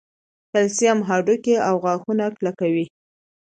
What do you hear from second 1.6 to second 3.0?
او غاښونه کلکوي